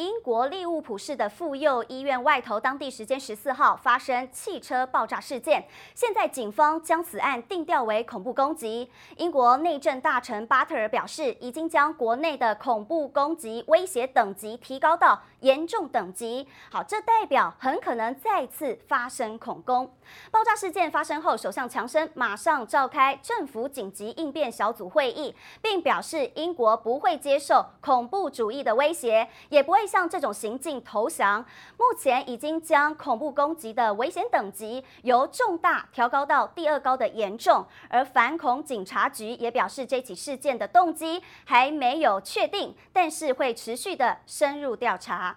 [0.00, 5.62] 英国利物浦市的妇幼医院外头，当地时间十四号发生汽车爆炸事件。
[5.94, 8.90] 现在警方将此案定调为恐怖攻击。
[9.18, 16.48] 英国内政大臣巴特尔表示，已经将国内的恐怖攻击威胁等级提高到严重等级。
[16.72, 19.94] 好，这代表很可能再次发生恐攻。
[20.30, 29.89] 爆炸事件发生后，首相强生马上召开政府紧急应变小组会议，并表示英国不会接受恐怖主义的威胁，也不会。
[29.90, 31.44] 会向这种行径投降。
[31.76, 37.66] 目前已经将恐怖攻击的危险等级由重大调高到第二高的严重。
[37.88, 45.36] 而反恐警察局也表示，这起事件的动机还没有确定，但是会持续的深入调查。